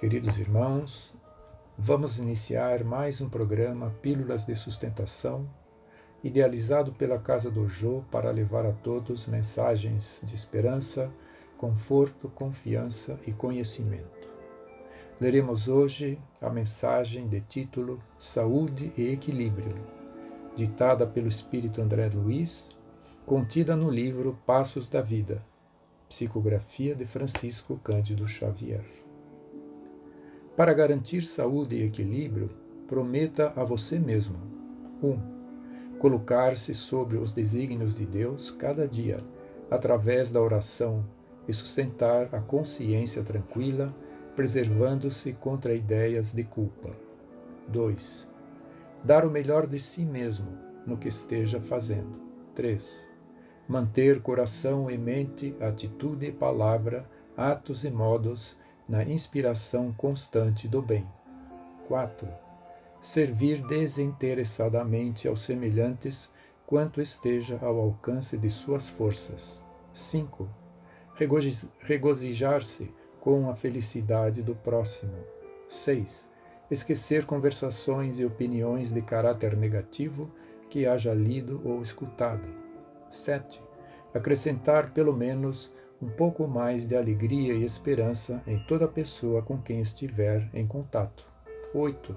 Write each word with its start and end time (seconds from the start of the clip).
Queridos 0.00 0.38
irmãos, 0.38 1.14
vamos 1.76 2.18
iniciar 2.18 2.82
mais 2.82 3.20
um 3.20 3.28
programa 3.28 3.94
Pílulas 4.00 4.46
de 4.46 4.56
Sustentação, 4.56 5.46
idealizado 6.24 6.90
pela 6.90 7.18
Casa 7.18 7.50
do 7.50 7.68
Jô 7.68 8.02
para 8.10 8.30
levar 8.30 8.64
a 8.64 8.72
todos 8.72 9.26
mensagens 9.26 10.22
de 10.24 10.34
esperança, 10.34 11.12
conforto, 11.58 12.30
confiança 12.30 13.20
e 13.26 13.32
conhecimento. 13.34 14.26
Leremos 15.20 15.68
hoje 15.68 16.18
a 16.40 16.48
mensagem 16.48 17.28
de 17.28 17.42
título 17.42 18.02
Saúde 18.16 18.90
e 18.96 19.12
Equilíbrio, 19.12 19.76
ditada 20.56 21.06
pelo 21.06 21.28
Espírito 21.28 21.82
André 21.82 22.08
Luiz, 22.08 22.74
contida 23.26 23.76
no 23.76 23.90
livro 23.90 24.38
Passos 24.46 24.88
da 24.88 25.02
Vida, 25.02 25.44
psicografia 26.08 26.94
de 26.94 27.04
Francisco 27.04 27.78
Cândido 27.84 28.26
Xavier. 28.26 29.09
Para 30.60 30.74
garantir 30.74 31.24
saúde 31.24 31.76
e 31.76 31.84
equilíbrio, 31.84 32.50
prometa 32.86 33.50
a 33.56 33.64
você 33.64 33.98
mesmo: 33.98 34.36
1. 35.02 35.08
Um, 35.08 35.18
Colocar-se 35.98 36.74
sobre 36.74 37.16
os 37.16 37.32
desígnios 37.32 37.96
de 37.96 38.04
Deus 38.04 38.50
cada 38.50 38.86
dia, 38.86 39.24
através 39.70 40.30
da 40.30 40.38
oração, 40.38 41.02
e 41.48 41.54
sustentar 41.54 42.28
a 42.30 42.40
consciência 42.40 43.22
tranquila, 43.22 43.96
preservando-se 44.36 45.32
contra 45.32 45.72
ideias 45.72 46.30
de 46.30 46.44
culpa. 46.44 46.94
2. 47.68 48.28
Dar 49.02 49.24
o 49.24 49.30
melhor 49.30 49.66
de 49.66 49.80
si 49.80 50.04
mesmo 50.04 50.58
no 50.86 50.98
que 50.98 51.08
esteja 51.08 51.58
fazendo. 51.58 52.20
3. 52.54 53.08
Manter 53.66 54.20
coração 54.20 54.90
e 54.90 54.98
mente, 54.98 55.56
atitude 55.58 56.26
e 56.26 56.32
palavra, 56.32 57.08
atos 57.34 57.82
e 57.82 57.90
modos 57.90 58.58
na 58.90 59.04
inspiração 59.04 59.92
constante 59.92 60.66
do 60.66 60.82
bem. 60.82 61.06
4. 61.86 62.28
Servir 63.00 63.64
desinteressadamente 63.64 65.28
aos 65.28 65.42
semelhantes 65.42 66.28
quanto 66.66 67.00
esteja 67.00 67.56
ao 67.62 67.78
alcance 67.78 68.36
de 68.36 68.50
suas 68.50 68.88
forças. 68.88 69.62
5. 69.92 70.48
Regozijar-se 71.78 72.92
com 73.20 73.48
a 73.48 73.54
felicidade 73.54 74.42
do 74.42 74.56
próximo. 74.56 75.18
6. 75.68 76.28
Esquecer 76.68 77.24
conversações 77.24 78.18
e 78.18 78.24
opiniões 78.24 78.92
de 78.92 79.02
caráter 79.02 79.56
negativo 79.56 80.28
que 80.68 80.84
haja 80.84 81.14
lido 81.14 81.62
ou 81.64 81.80
escutado. 81.80 82.48
7. 83.08 83.62
Acrescentar 84.12 84.90
pelo 84.90 85.12
menos 85.16 85.72
um 86.00 86.08
pouco 86.08 86.48
mais 86.48 86.86
de 86.86 86.96
alegria 86.96 87.52
e 87.52 87.64
esperança 87.64 88.42
em 88.46 88.58
toda 88.58 88.88
pessoa 88.88 89.42
com 89.42 89.60
quem 89.60 89.80
estiver 89.80 90.48
em 90.54 90.66
contato. 90.66 91.26
8. 91.74 92.16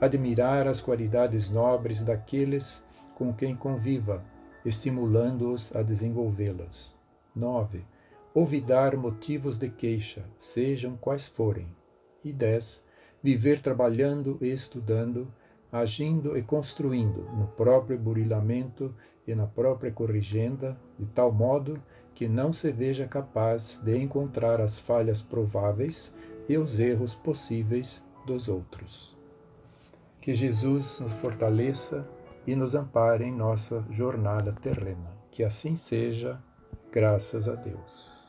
Admirar 0.00 0.66
as 0.66 0.80
qualidades 0.80 1.48
nobres 1.48 2.02
daqueles 2.02 2.82
com 3.14 3.32
quem 3.32 3.54
conviva, 3.54 4.24
estimulando-os 4.64 5.74
a 5.76 5.82
desenvolvê-las. 5.82 6.96
9. 7.34 7.84
Olvidar 8.34 8.96
motivos 8.96 9.56
de 9.56 9.68
queixa, 9.68 10.24
sejam 10.38 10.96
quais 10.96 11.28
forem. 11.28 11.68
E 12.24 12.32
10. 12.32 12.84
Viver 13.22 13.60
trabalhando 13.60 14.38
e 14.40 14.50
estudando, 14.50 15.32
agindo 15.72 16.36
e 16.36 16.42
construindo 16.42 17.22
no 17.36 17.46
próprio 17.46 17.98
burilamento 17.98 18.94
e 19.26 19.34
na 19.34 19.46
própria 19.46 19.92
corrigenda, 19.92 20.76
de 20.98 21.06
tal 21.06 21.30
modo 21.32 21.80
que 22.14 22.28
não 22.28 22.52
se 22.52 22.72
veja 22.72 23.06
capaz 23.06 23.80
de 23.82 23.96
encontrar 23.96 24.60
as 24.60 24.78
falhas 24.78 25.22
prováveis 25.22 26.12
e 26.48 26.58
os 26.58 26.80
erros 26.80 27.14
possíveis 27.14 28.04
dos 28.26 28.48
outros. 28.48 29.16
Que 30.20 30.34
Jesus 30.34 31.00
nos 31.00 31.12
fortaleça 31.14 32.06
e 32.46 32.54
nos 32.54 32.74
ampare 32.74 33.24
em 33.24 33.32
nossa 33.32 33.84
jornada 33.90 34.52
terrena. 34.52 35.10
Que 35.30 35.44
assim 35.44 35.76
seja, 35.76 36.42
graças 36.90 37.48
a 37.48 37.54
Deus. 37.54 38.19